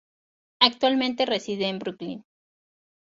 Actualmente 0.59 1.27
reside 1.27 1.67
en 1.67 1.77
Brooklyn. 1.77 2.25